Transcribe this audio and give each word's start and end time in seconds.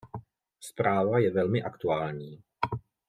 Zpráva 0.61 1.19
je 1.19 1.31
velmi 1.31 1.63
aktuální. 1.63 2.43